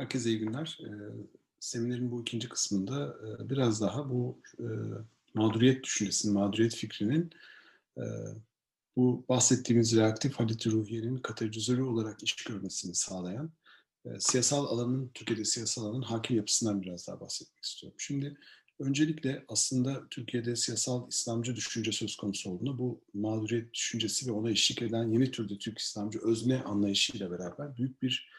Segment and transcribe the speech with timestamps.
[0.00, 0.78] Herkese iyi günler.
[0.80, 0.90] E,
[1.58, 4.66] seminerin bu ikinci kısmında e, biraz daha bu e,
[5.34, 7.30] mağduriyet düşüncesinin, mağduriyet fikrinin
[7.98, 8.04] e,
[8.96, 13.50] bu bahsettiğimiz reaktif haleti ruhiyenin katalizörü olarak iş görmesini sağlayan
[14.04, 17.96] e, siyasal alanın, Türkiye'de siyasal alanın hakim yapısından biraz daha bahsetmek istiyorum.
[18.00, 18.36] Şimdi
[18.78, 24.82] öncelikle aslında Türkiye'de siyasal İslamcı düşünce söz konusu olduğunda bu mağduriyet düşüncesi ve ona eşlik
[24.82, 28.30] eden yeni türde Türk İslamcı özne anlayışıyla beraber büyük bir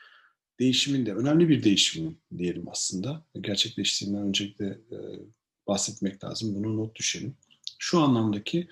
[0.59, 3.25] değişimin de önemli bir değişimin diyelim aslında.
[3.41, 4.97] Gerçekleştiğinden öncelikle e,
[5.67, 6.55] bahsetmek lazım.
[6.55, 7.37] Bunu not düşelim.
[7.79, 8.67] Şu anlamdaki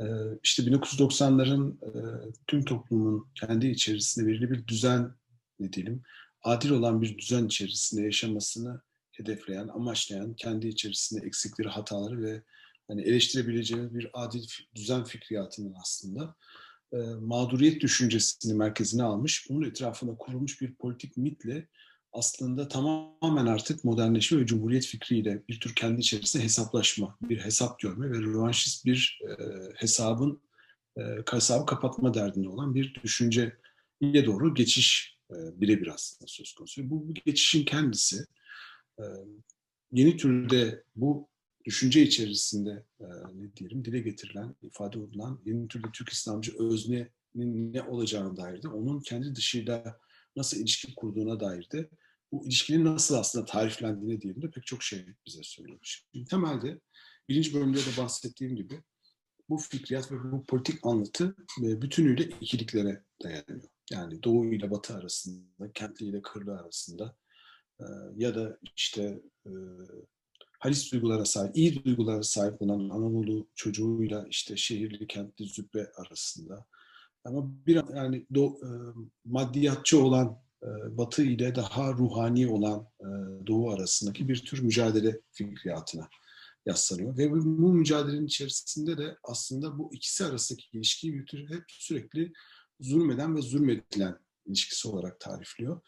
[0.00, 0.04] e,
[0.42, 1.90] işte 1990'ların e,
[2.46, 5.14] tüm toplumun kendi içerisinde belirli bir düzen
[5.60, 6.02] ne diyelim
[6.44, 8.80] adil olan bir düzen içerisinde yaşamasını
[9.12, 12.42] hedefleyen, amaçlayan, kendi içerisinde eksikleri, hataları ve
[12.88, 16.34] hani eleştirebileceğimiz bir adil düzen fikriyatının aslında
[16.92, 21.68] e, mağduriyet düşüncesini merkezine almış, bunun etrafında kurulmuş bir politik mitle
[22.12, 28.10] aslında tamamen artık modernleşme ve cumhuriyet fikriyle bir tür kendi içerisinde hesaplaşma, bir hesap görme
[28.10, 29.32] ve rövanşist bir e,
[29.74, 30.42] hesabın
[30.98, 33.56] e, hesabı kapatma derdinde olan bir düşünceye
[34.02, 36.90] doğru geçiş e, birebir aslında söz konusu.
[36.90, 38.24] Bu, bu geçişin kendisi
[38.98, 39.04] e,
[39.92, 41.28] yeni türde bu
[41.64, 47.82] düşünce içerisinde e, ne diyelim dile getirilen, ifade edilen yeni türlü Türk İslamcı öznenin ne
[47.82, 50.00] olacağına dair de onun kendi dışıyla
[50.36, 51.90] nasıl ilişki kurduğuna dair de
[52.32, 55.78] bu ilişkinin nasıl aslında tariflendiğine diyelim de pek çok şey bize söylüyor.
[55.82, 56.80] Şimdi temelde
[57.28, 58.82] birinci bölümde de bahsettiğim gibi
[59.48, 63.68] bu fikriyat ve bu politik anlatı e, bütünüyle ikiliklere dayanıyor.
[63.90, 67.16] Yani Doğu ile Batı arasında, kentli ile kırlı arasında
[67.80, 67.84] e,
[68.16, 69.50] ya da işte e,
[70.64, 76.66] halis duygulara sahip, iyi duygulara sahip olan Anadolu çocuğuyla işte şehirli kentli züppe arasında.
[77.24, 78.68] Ama bir yani do, e,
[79.24, 83.06] maddiyatçı olan e, Batı ile daha ruhani olan e,
[83.46, 86.08] Doğu arasındaki bir tür mücadele fikriyatına
[86.66, 87.18] yaslanıyor.
[87.18, 92.32] Ve bu, bu mücadelenin içerisinde de aslında bu ikisi arasındaki ilişkiyi bir tür hep sürekli
[92.80, 95.80] zulmeden ve zulmedilen ilişkisi olarak tarifliyor.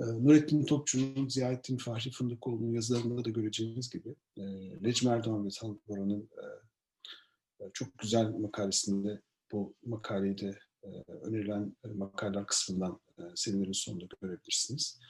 [0.00, 4.42] Ee, Nurettin Topçu'nun, Ziyaettin Fahri Fındıkoğlu'nun yazılarında da göreceğiniz gibi e,
[4.80, 9.20] Necmi Erdoğan ve Tanrı Boran'ın e, e, çok güzel makalesinde
[9.52, 10.58] bu makaleyi de
[11.22, 13.00] önerilen makaleler kısmından
[13.34, 15.00] seminerin sonunda görebilirsiniz.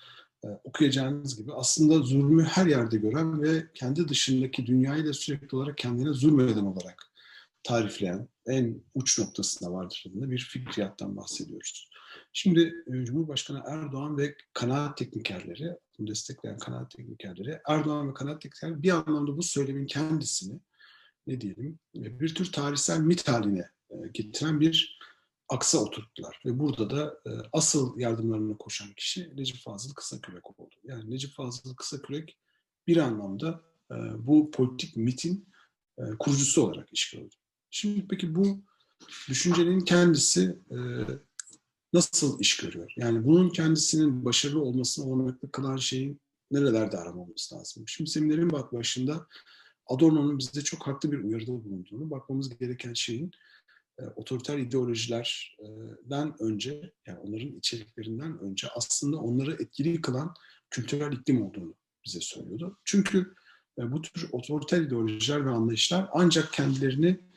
[0.65, 6.13] Okuyacağınız gibi aslında zulmü her yerde gören ve kendi dışındaki dünyayı da sürekli olarak kendine
[6.13, 7.13] zulmeden olarak
[7.63, 11.91] tarifleyen en uç noktasında vardır bir fikriyattan bahsediyoruz.
[12.33, 18.83] Şimdi e, Cumhurbaşkanı Erdoğan ve kanaat teknikerleri, bunu destekleyen kanaat teknikerleri, Erdoğan ve kanaat teknikerleri
[18.83, 20.61] bir anlamda bu söylemin kendisini
[21.27, 24.99] ne diyelim e, bir tür tarihsel mit haline e, getiren bir
[25.49, 26.41] aksa oturttular.
[26.47, 27.21] Ve burada da
[27.53, 30.75] asıl yardımlarına koşan kişi Necip Fazıl Kısakürek oldu.
[30.85, 32.39] Yani Necip Fazıl Kısakürek
[32.87, 33.61] bir anlamda
[34.19, 35.49] bu politik mitin
[36.19, 37.35] kurucusu olarak iş gördü.
[37.71, 38.63] Şimdi peki bu
[39.29, 40.59] düşüncenin kendisi
[41.93, 42.93] nasıl iş görüyor?
[42.97, 46.21] Yani bunun kendisinin başarılı olmasını olanaklı kılan şeyin
[46.51, 47.85] nerelerde aramamız lazım?
[47.89, 49.27] Şimdi seminerin başında
[49.87, 53.31] Adorno'nun bizde çok haklı bir uyarıda bulunduğunu, bakmamız gereken şeyin
[53.99, 60.35] e, otoriter ideolojilerden önce, yani onların içeriklerinden önce aslında onları etkili kılan
[60.71, 61.75] kültürel iklim olduğunu
[62.07, 62.79] bize söylüyordu.
[62.85, 63.35] Çünkü
[63.79, 67.32] e, bu tür otoriter ideolojiler ve anlayışlar ancak kendilerini e,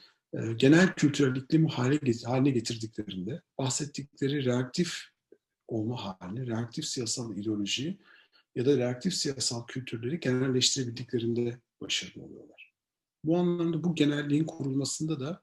[0.58, 1.70] genel kültürel iklimi
[2.26, 5.02] haline getirdiklerinde bahsettikleri reaktif
[5.68, 8.00] olma halini, reaktif siyasal ideolojiyi
[8.56, 12.74] ya da reaktif siyasal kültürleri genelleştirebildiklerinde başarılı oluyorlar.
[13.24, 15.42] Bu anlamda bu genelliğin kurulmasında da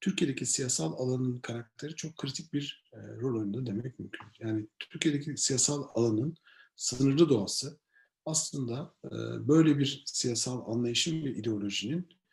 [0.00, 4.26] Türkiye'deki siyasal alanın karakteri çok kritik bir e, rol oynadı demek mümkün.
[4.38, 6.36] Yani Türkiye'deki siyasal alanın
[6.76, 7.78] sınırlı doğası
[8.26, 9.10] aslında e,
[9.48, 12.25] böyle bir siyasal anlayışın ve ideolojinin e,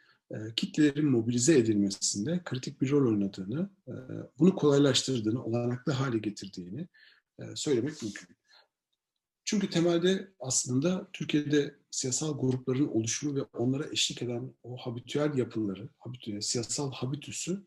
[0.56, 3.94] kitlelerin mobilize edilmesinde kritik bir rol oynadığını, e,
[4.40, 6.88] bunu kolaylaştırdığını, olanaklı hale getirdiğini
[7.40, 8.38] e, söylemek mümkün.
[9.46, 15.90] Çünkü temelde aslında Türkiye'de siyasal grupların oluşumu ve onlara eşlik eden o habitüel yapıları,
[16.42, 17.64] siyasal habitüsü,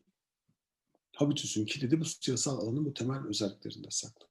[1.15, 4.27] habitüsün kilidi bu siyasal alanın bu temel özelliklerinde saklı.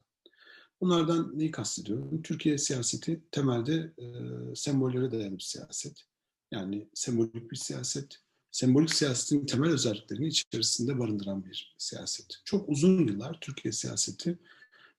[0.81, 2.23] Bunlardan neyi kastediyorum?
[2.23, 4.07] Türkiye siyaseti temelde e,
[4.55, 6.05] sembollere dayalı bir siyaset.
[6.51, 8.17] Yani sembolik bir siyaset,
[8.51, 12.27] sembolik siyasetin temel özelliklerini içerisinde barındıran bir siyaset.
[12.45, 14.39] Çok uzun yıllar Türkiye siyaseti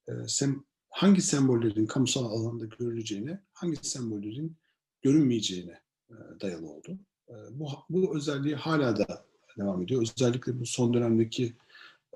[0.08, 4.58] e, sem, hangi sembollerin kamusal alanda görüleceğine, hangi sembollerin
[5.02, 7.00] görünmeyeceğine e, dayalı oldu.
[7.30, 9.26] E, bu, bu özelliği hala da
[9.58, 10.02] devam ediyor.
[10.02, 11.56] Özellikle bu son dönemdeki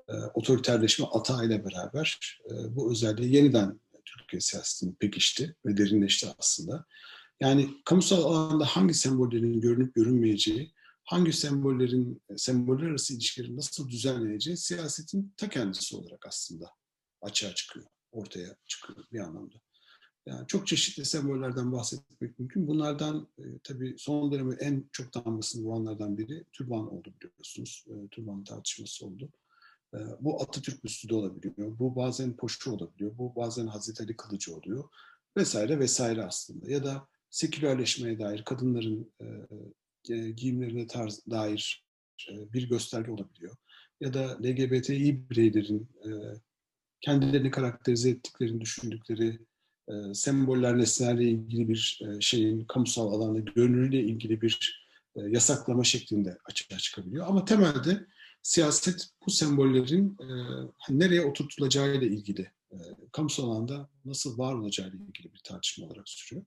[0.08, 1.06] e, otoriterleşme
[1.44, 6.84] ile beraber e, bu özelliği yeniden Türk Türkiye siyasetinin pekişti ve derinleşti aslında.
[7.42, 10.72] Yani kamusal alanda hangi sembollerin görünüp görünmeyeceği,
[11.04, 16.70] hangi sembollerin, semboller arası ilişkilerin nasıl düzenleneceği siyasetin ta kendisi olarak aslında
[17.22, 19.54] açığa çıkıyor, ortaya çıkıyor bir anlamda.
[20.26, 22.66] Yani çok çeşitli sembollerden bahsetmek mümkün.
[22.66, 27.84] Bunlardan e, tabii son dönemi en çok damgasını vuranlardan biri türban oldu biliyorsunuz.
[27.88, 29.30] E, türban tartışması oldu.
[29.94, 31.78] E, bu Atatürk büstü de olabiliyor.
[31.78, 33.18] Bu bazen poşu olabiliyor.
[33.18, 34.84] Bu bazen Hazreti Ali kılıcı oluyor.
[35.36, 36.70] Vesaire vesaire aslında.
[36.70, 39.26] Ya da sekülerleşmeye dair kadınların e,
[40.14, 41.84] e, giyimlerine tarz, dair
[42.30, 43.56] e, bir gösterge olabiliyor.
[44.00, 46.10] Ya da LGBTİ bireylerin e,
[47.00, 49.38] kendilerini karakterize ettiklerini düşündükleri
[49.88, 54.86] e, semboller, nesnelerle ilgili bir e, şeyin kamusal alanda görünürlüğüyle ilgili bir
[55.16, 57.26] e, yasaklama şeklinde açığa çıkabiliyor.
[57.26, 58.06] Ama temelde
[58.42, 60.26] siyaset bu sembollerin e,
[60.78, 62.76] hani nereye oturtulacağıyla ilgili, e,
[63.12, 66.44] kamusal alanda nasıl var olacağıyla ilgili bir tartışma olarak sürüyor.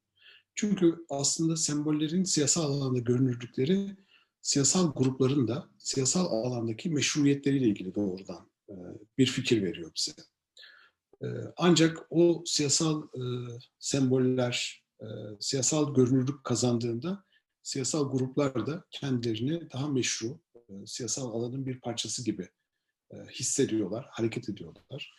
[0.55, 3.95] Çünkü aslında sembollerin siyasal alanda görünürlükleri
[4.41, 8.73] siyasal grupların da siyasal alandaki meşruiyetleriyle ilgili doğrudan e,
[9.17, 10.11] bir fikir veriyor bize.
[11.21, 13.21] E, ancak o siyasal e,
[13.79, 14.85] semboller,
[15.39, 17.23] siyasal görünürlük kazandığında
[17.63, 20.39] siyasal gruplar da kendilerini daha meşru,
[20.85, 22.49] siyasal alanın bir parçası gibi
[23.31, 25.15] hissediyorlar, hareket ediyorlar.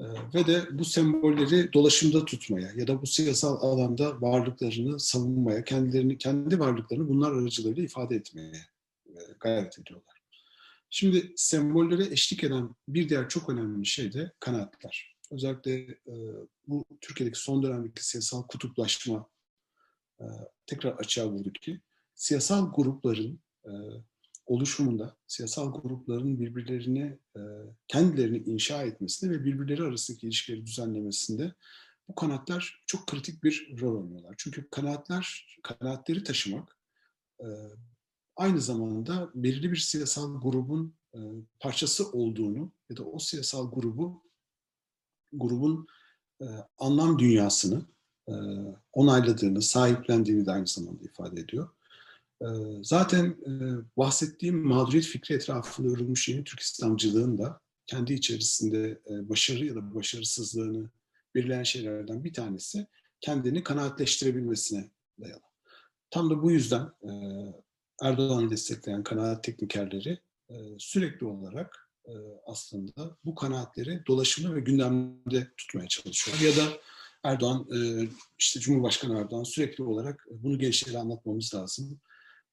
[0.00, 0.04] Ee,
[0.34, 6.58] ve de bu sembolleri dolaşımda tutmaya ya da bu siyasal alanda varlıklarını savunmaya, kendilerini kendi
[6.58, 8.52] varlıklarını bunlar aracılığıyla ifade etmeye
[9.06, 10.18] e, gayret ediyorlar.
[10.90, 15.16] Şimdi sembollere eşlik eden bir diğer çok önemli şey de kanaatler.
[15.30, 15.72] Özellikle
[16.06, 16.14] e,
[16.66, 19.28] bu Türkiye'deki son dönemdeki siyasal kutuplaşma
[20.20, 20.24] e,
[20.66, 21.80] tekrar açığa vurdu ki
[22.14, 23.40] siyasal grupların
[24.48, 27.40] oluşumunda siyasal grupların birbirlerini e,
[27.88, 31.54] kendilerini inşa etmesinde ve birbirleri arasındaki ilişkileri düzenlemesinde
[32.08, 34.34] bu kanatlar çok kritik bir rol oynuyorlar.
[34.38, 36.76] Çünkü kanatlar, kanaatleri taşımak
[37.40, 37.46] e,
[38.36, 41.18] aynı zamanda belirli bir siyasal grubun e,
[41.60, 44.22] parçası olduğunu ya da o siyasal grubu
[45.32, 45.86] grubun
[46.78, 47.86] anlam dünyasını
[48.92, 51.68] onayladığını, sahiplendiğini de aynı zamanda ifade ediyor.
[52.82, 53.36] Zaten
[53.96, 60.90] bahsettiğim mağduriyet fikri etrafında örülmüş yeni Türk İslamcılığın da kendi içerisinde başarı ya da başarısızlığını
[61.34, 62.86] belirleyen şeylerden bir tanesi
[63.20, 64.90] kendini kanaatleştirebilmesine
[65.20, 65.40] dayalı.
[66.10, 66.88] Tam da bu yüzden
[68.02, 70.18] Erdoğan'ı destekleyen kanaat teknikerleri
[70.78, 71.90] sürekli olarak
[72.46, 76.38] aslında bu kanaatleri dolaşımda ve gündemde tutmaya çalışıyor.
[76.38, 76.72] Ya da
[77.22, 77.68] Erdoğan,
[78.38, 82.00] işte Cumhurbaşkanı Erdoğan sürekli olarak bunu gençlere anlatmamız lazım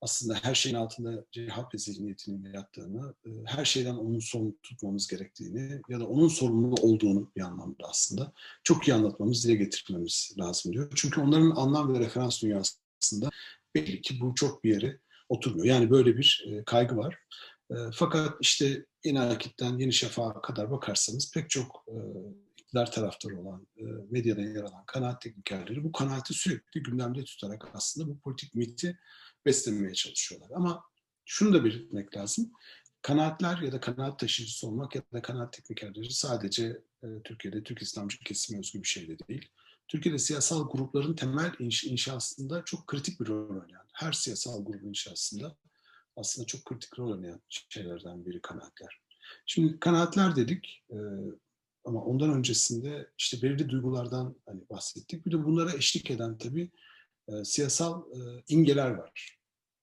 [0.05, 5.99] aslında her şeyin altında CHP zihniyetinin yattığını, e, her şeyden onun sorumlu tutmamız gerektiğini ya
[5.99, 10.91] da onun sorumlu olduğunu bir anlamda aslında çok iyi anlatmamız, dile getirmemiz lazım diyor.
[10.95, 13.29] Çünkü onların anlam ve referans dünyasında
[13.75, 14.99] belli ki bu çok bir yere
[15.29, 15.65] oturmuyor.
[15.65, 17.17] Yani böyle bir e, kaygı var.
[17.71, 21.85] E, fakat işte Yeni Akit'ten Yeni Şafak'a kadar bakarsanız pek çok
[22.57, 23.67] iktidar taraftarı olan,
[24.09, 28.97] medyada yer alan kanaat teknikerleri bu kanaati sürekli gündemde tutarak aslında bu politik miti
[29.45, 30.49] beslemeye çalışıyorlar.
[30.55, 30.83] Ama
[31.25, 32.51] şunu da belirtmek lazım.
[33.01, 38.19] Kanaatler ya da kanaat taşıyıcısı olmak ya da kanaat teknikerleri sadece e, Türkiye'de Türk İslamcı
[38.19, 39.49] kesime özgü bir şey de değil.
[39.87, 45.55] Türkiye'de siyasal grupların temel inş, inşasında çok kritik bir rol oynayan, her siyasal grubun inşasında
[46.15, 49.01] aslında çok kritik rol oynayan şeylerden biri kanaatler.
[49.45, 50.97] Şimdi kanaatler dedik e,
[51.85, 55.25] ama ondan öncesinde işte belirli duygulardan hani bahsettik.
[55.25, 56.71] Bir de bunlara eşlik eden tabii
[57.27, 59.34] e, siyasal e, imgeler var.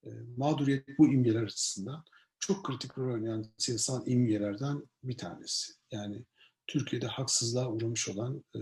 [0.06, 2.04] E, mağduriyet bu imgeler açısından
[2.38, 5.72] çok kritik rol oynayan siyasal imgelerden bir tanesi.
[5.90, 6.24] Yani
[6.66, 8.60] Türkiye'de haksızlığa uğramış olan e,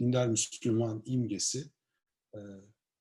[0.00, 1.70] dindar Müslüman imgesi
[2.34, 2.38] e,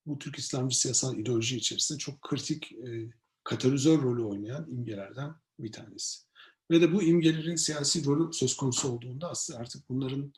[0.06, 3.10] bu Türk İslamcı siyasal ideoloji içerisinde çok kritik e,
[3.44, 6.20] katalizör rolü oynayan imgelerden bir tanesi.
[6.72, 10.34] Ve de bu imgelerin siyasi rolü söz konusu olduğunda aslında artık bunların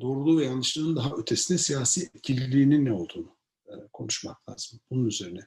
[0.00, 4.80] doğruluğu ve yanlışlığının daha ötesine siyasi etkililiğinin ne olduğunu e, konuşmak lazım.
[4.90, 5.46] Bunun üzerine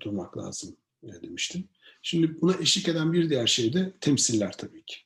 [0.00, 1.68] durmak lazım e, demiştim.
[2.02, 4.96] Şimdi buna eşlik eden bir diğer şey de temsiller tabii ki.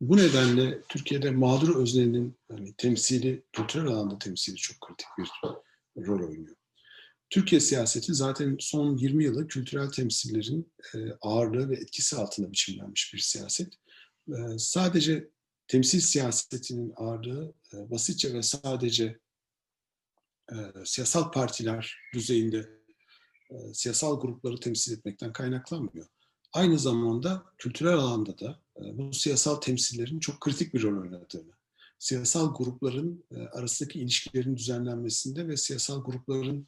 [0.00, 5.06] Bu nedenle Türkiye'de mağdur öznenin yani temsili, kültürel alanda temsili çok kritik
[5.96, 6.56] bir rol oynuyor.
[7.30, 10.72] Türkiye siyaseti zaten son 20 yılı kültürel temsillerin
[11.20, 13.74] ağırlığı ve etkisi altında biçimlenmiş bir siyaset.
[14.58, 15.28] Sadece
[15.66, 19.18] temsil siyasetinin ağırlığı basitçe ve sadece
[20.52, 22.77] e, siyasal partiler düzeyinde
[23.50, 26.06] e, siyasal grupları temsil etmekten kaynaklanmıyor.
[26.52, 31.58] Aynı zamanda kültürel alanda da e, bu siyasal temsillerin çok kritik bir rol oynadığını
[31.98, 36.66] siyasal grupların e, arasındaki ilişkilerin düzenlenmesinde ve siyasal grupların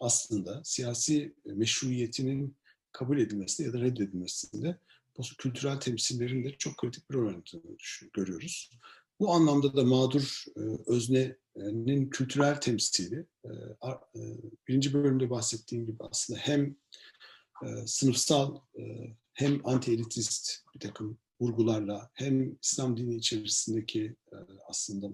[0.00, 2.56] aslında siyasi meşruiyetinin
[2.92, 4.78] kabul edilmesinde ya da reddedilmesinde
[5.18, 7.76] bu kültürel temsillerin de çok kritik bir rol oynadığını
[8.12, 8.70] görüyoruz.
[9.20, 10.60] Bu anlamda da mağdur e,
[11.54, 13.26] öznenin kültürel temsili.
[13.44, 13.48] E,
[14.16, 14.20] e,
[14.68, 16.76] birinci bölümde bahsettiğim gibi aslında hem
[17.64, 18.82] e, sınıfsal e,
[19.32, 24.16] hem anti-elitist bir takım vurgularla hem İslam dini içerisindeki
[24.68, 25.10] aslında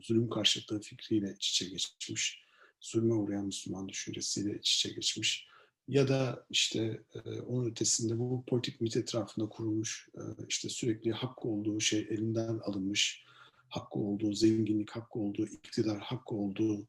[0.00, 2.44] zulüm karşıtlığı fikriyle iç içe geçmiş,
[2.80, 5.48] zulme uğrayan Müslüman düşüncesiyle iç içe geçmiş
[5.88, 7.02] ya da işte
[7.46, 10.08] onun ötesinde bu politik mit etrafında kurulmuş
[10.48, 13.24] işte sürekli hakkı olduğu şey elinden alınmış,
[13.68, 16.86] hakkı olduğu zenginlik, hakkı olduğu iktidar, hakkı olduğu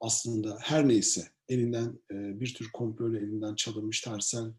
[0.00, 4.52] aslında her neyse elinden e, bir tür komployla elinden çalınmış tarihsel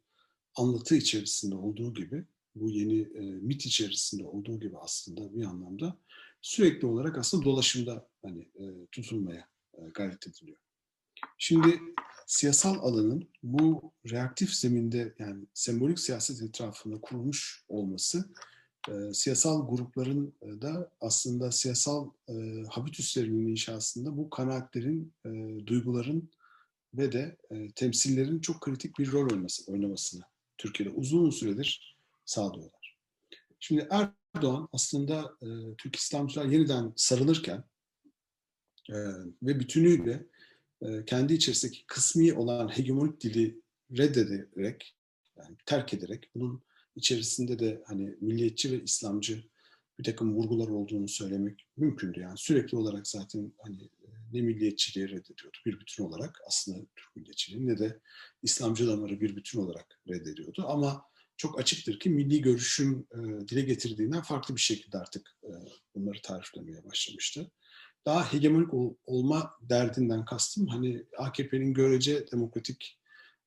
[0.55, 5.97] anlatı içerisinde olduğu gibi bu yeni e, mit içerisinde olduğu gibi aslında bir anlamda
[6.41, 10.57] sürekli olarak aslında dolaşımda hani e, tutulmaya e, gayret ediliyor.
[11.38, 11.79] Şimdi
[12.27, 18.29] siyasal alanın bu reaktif zeminde yani sembolik siyaset etrafında kurulmuş olması
[19.13, 22.33] siyasal grupların da aslında siyasal e,
[22.69, 25.29] habitüslerinin inşasında bu kanaatlerin, e,
[25.67, 26.29] duyguların
[26.93, 30.21] ve de e, temsillerin çok kritik bir rol oynaması, oynamasını
[30.57, 32.98] Türkiye'de uzun süredir sağlıyorlar.
[33.59, 37.63] Şimdi Erdoğan aslında e, Türk İslamcılar yeniden sarılırken
[38.89, 38.98] e,
[39.43, 40.25] ve bütünüyle
[40.81, 43.62] e, kendi içerisindeki kısmi olan hegemonik dili
[43.98, 44.95] reddederek,
[45.38, 46.62] yani terk ederek bunun
[47.00, 49.44] içerisinde de hani milliyetçi ve İslamcı
[50.00, 52.20] bir takım vurgular olduğunu söylemek mümkündü.
[52.20, 57.68] Yani sürekli olarak zaten hani e, ne milliyetçiliği reddediyordu bir bütün olarak aslında Türk milliyetçiliği
[57.68, 58.00] ne de
[58.44, 60.65] İslamcı damarı bir bütün olarak reddediyordu.
[60.68, 61.06] Ama
[61.38, 65.51] çok açıktır ki milli görüşün e, dile getirdiğinden farklı bir şekilde artık e,
[65.96, 67.51] bunları tariflemeye başlamıştı.
[68.06, 73.00] Daha hegemonik ol, olma derdinden kastım hani AKP'nin görece demokratik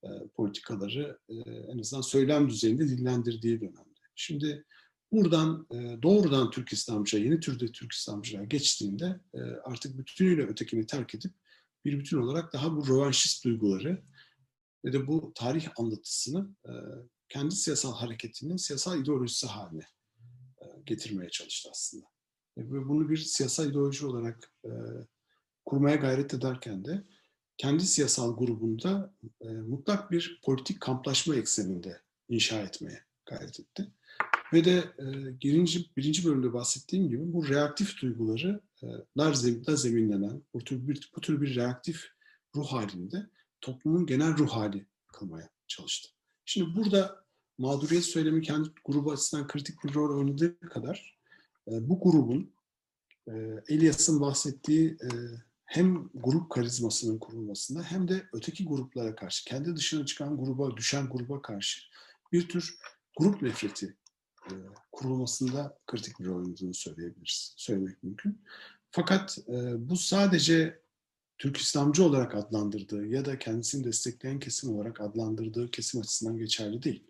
[0.04, 1.34] e, politikaları e,
[1.72, 4.00] en azından söylem düzeyinde dillendirdiği dönemde.
[4.14, 4.64] Şimdi
[5.12, 9.20] buradan e, doğrudan Türk İslamcı, yeni türde Türk İslamcılar geçtiğinde
[9.64, 11.32] artık bütünüyle ötekini terk edip
[11.84, 14.02] bir bütün olarak daha bu rövanşist duyguları
[14.84, 16.48] ve de bu tarih anlatısını
[17.28, 19.86] kendi siyasal hareketinin siyasal ideolojisi haline
[20.86, 22.06] getirmeye çalıştı aslında.
[22.58, 24.52] Ve bunu bir siyasal ideoloji olarak
[25.64, 27.04] kurmaya gayret ederken de
[27.62, 33.88] kendi siyasal grubunda e, mutlak bir politik kamplaşma ekseninde inşa etmeye gayret etti.
[34.52, 35.04] Ve de e,
[35.40, 38.86] birinci, birinci bölümde bahsettiğim gibi bu reaktif duyguları e,
[39.18, 39.34] dar
[39.76, 42.04] zeminlenen bu tür, bir, bu tür bir reaktif
[42.56, 43.26] ruh halinde
[43.60, 46.08] toplumun genel ruh hali kılmaya çalıştı.
[46.44, 47.24] Şimdi burada
[47.58, 51.18] mağduriyet söylemi kendi grubu açısından kritik bir rol oynadığı kadar
[51.68, 52.52] e, bu grubun
[53.28, 53.32] e,
[53.68, 55.08] Elias'ın bahsettiği e,
[55.72, 61.42] hem grup karizmasının kurulmasında hem de öteki gruplara karşı, kendi dışına çıkan gruba, düşen gruba
[61.42, 61.80] karşı
[62.32, 62.78] bir tür
[63.18, 63.96] grup nefreti
[64.46, 64.52] e,
[64.92, 68.42] kurulmasında kritik bir rol oynadığını söyleyebiliriz, söylemek mümkün.
[68.90, 70.82] Fakat e, bu sadece
[71.38, 77.04] Türk İslamcı olarak adlandırdığı ya da kendisini destekleyen kesim olarak adlandırdığı kesim açısından geçerli değil.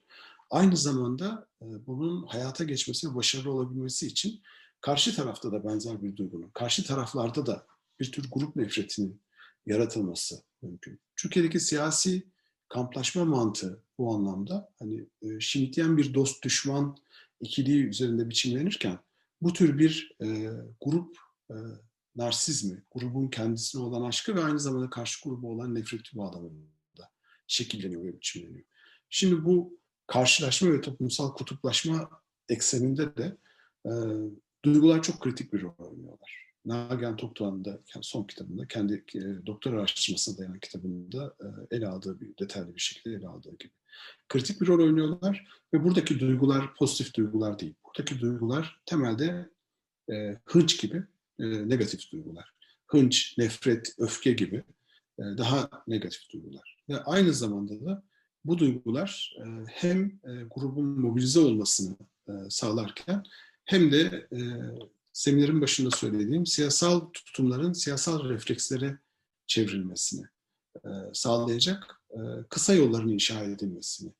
[0.51, 4.43] Aynı zamanda e, bunun hayata geçmesi ve başarılı olabilmesi için
[4.81, 7.72] karşı tarafta da benzer bir duygunun, karşı taraflarda da
[8.03, 9.23] bir tür grup nefretinin
[9.67, 11.01] yaratılması mümkün.
[11.17, 12.27] Türkiye'deki siyasi
[12.69, 16.97] kamplaşma mantığı bu anlamda hani e, Şimitiyen bir dost düşman
[17.41, 18.99] ikiliği üzerinde biçimlenirken
[19.41, 21.17] bu tür bir e, grup
[21.51, 21.55] e,
[22.17, 27.11] narsizmi, grubun kendisine olan aşkı ve aynı zamanda karşı grubu olan nefreti bağlamında
[27.47, 28.65] şekilleniyor ve biçimleniyor.
[29.11, 32.11] Şimdi bu karşılaşma ve toplumsal kutuplaşma
[32.49, 33.37] ekseninde de
[33.87, 33.93] e,
[34.65, 36.52] duygular çok kritik bir rol oynuyorlar.
[36.65, 42.37] Nagihan Tokdoğan'ın da son kitabında, kendi e, doktor araştırmasına dayanan kitabında e, ele aldığı bir
[42.39, 43.73] detaylı bir şekilde ele aldığı gibi.
[44.29, 47.75] Kritik bir rol oynuyorlar ve buradaki duygular pozitif duygular değil.
[47.85, 49.51] Buradaki duygular temelde
[50.11, 51.03] e, hınç gibi
[51.39, 52.53] e, negatif duygular.
[52.87, 54.65] Hınç, nefret, öfke gibi
[55.19, 56.77] e, daha negatif duygular.
[56.89, 58.03] Ve aynı zamanda da
[58.45, 61.97] bu duygular e, hem e, grubun mobilize olmasını
[62.29, 63.23] e, sağlarken
[63.65, 64.41] hem de e,
[65.13, 68.99] seminerin başında söylediğim siyasal tutumların siyasal reflekslere
[69.47, 70.27] çevrilmesini
[70.77, 72.19] e, sağlayacak e,
[72.51, 74.13] kısa yolların inşa edilmesini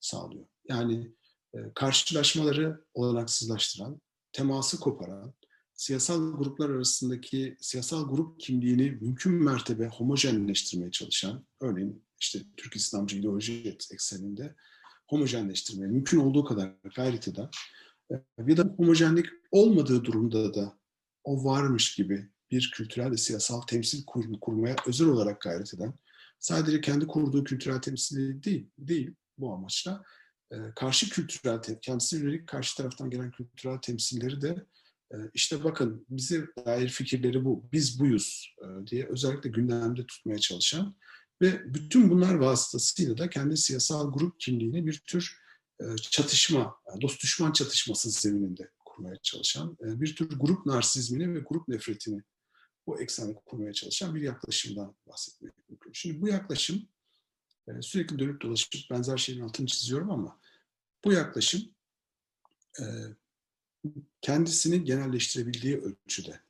[0.00, 0.46] sağlıyor.
[0.68, 1.12] Yani
[1.54, 4.00] e, karşılaşmaları olanaksızlaştıran,
[4.32, 5.34] teması koparan,
[5.74, 13.76] siyasal gruplar arasındaki siyasal grup kimliğini mümkün mertebe homojenleştirmeye çalışan, örneğin işte Türk İslamcı ideoloji
[13.92, 14.54] ekseninde
[15.06, 17.48] homojenleştirmeye mümkün olduğu kadar gayret eden
[18.46, 20.78] ya da homojenlik olmadığı durumda da
[21.24, 25.94] o varmış gibi bir kültürel ve siyasal temsil kur, kurmaya özel olarak gayret eden,
[26.38, 30.04] sadece kendi kurduğu kültürel temsili değil, değil bu amaçla
[30.50, 34.66] e, karşı kültürel, kendisine yönelik karşı taraftan gelen kültürel temsilleri de
[35.12, 40.96] e, işte bakın bize dair fikirleri bu, biz buyuz e, diye özellikle gündemde tutmaya çalışan
[41.42, 45.40] ve bütün bunlar vasıtasıyla da kendi siyasal grup kimliğini bir tür
[45.96, 52.22] çatışma, dost düşman çatışması zemininde kurmaya çalışan, e, bir tür grup narsizmini ve grup nefretini
[52.86, 55.92] bu ekseni kurmaya çalışan bir yaklaşımdan bahsetmek mümkün.
[55.92, 56.88] Şimdi bu yaklaşım
[57.68, 60.40] e, sürekli dönüp dolaşıp benzer şeyin altını çiziyorum ama
[61.04, 61.62] bu yaklaşım
[64.20, 66.40] kendisini genelleştirebildiği ölçüde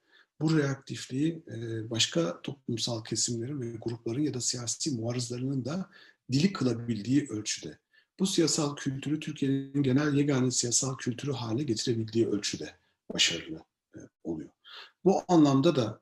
[0.40, 1.44] bu reaktifliği
[1.90, 5.90] başka toplumsal kesimlerin ve grupların ya da siyasi muarızlarının da
[6.32, 7.78] dili kılabildiği ölçüde
[8.20, 12.74] bu siyasal kültürü Türkiye'nin genel yegane siyasal kültürü haline getirebildiği ölçüde
[13.14, 13.64] başarılı
[14.24, 14.50] oluyor.
[15.04, 16.00] Bu anlamda da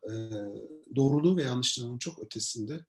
[0.96, 2.80] doğruluğu ve yanlışlığının çok ötesinde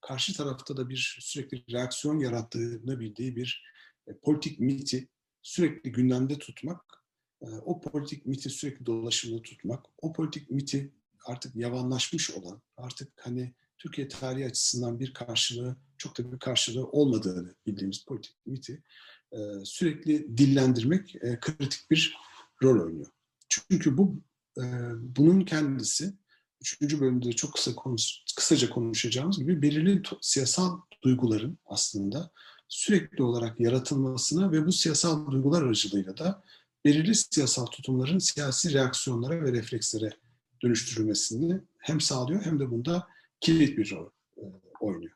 [0.00, 3.64] karşı tarafta da bir sürekli reaksiyon yarattığını bildiği bir
[4.22, 5.08] politik miti
[5.42, 6.80] sürekli gündemde tutmak,
[7.40, 10.92] o politik miti sürekli dolaşımda tutmak, o politik miti
[11.26, 17.54] artık yavanlaşmış olan, artık hani Türkiye tarihi açısından bir karşılığı, çok da bir karşılığı olmadığını
[17.66, 18.82] bildiğimiz politik miti
[19.64, 22.16] sürekli dillendirmek kritik bir
[22.62, 23.12] rol oynuyor.
[23.48, 24.22] Çünkü bu
[24.94, 26.14] bunun kendisi
[26.60, 32.30] üçüncü bölümde çok kısa konuş, kısaca konuşacağımız gibi belirli siyasal duyguların aslında
[32.68, 36.44] sürekli olarak yaratılmasına ve bu siyasal duygular aracılığıyla da
[36.84, 40.10] belirli siyasal tutumların siyasi reaksiyonlara ve reflekslere
[40.62, 43.06] dönüştürülmesini hem sağlıyor hem de bunda
[43.40, 44.44] kilit bir rol e,
[44.80, 45.12] oynuyor.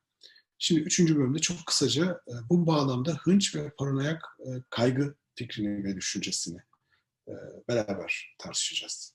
[0.58, 5.96] Şimdi üçüncü bölümde çok kısaca e, bu bağlamda hınç ve paranoyak e, kaygı fikrini ve
[5.96, 6.58] düşüncesini
[7.68, 9.13] beraber tartışacağız.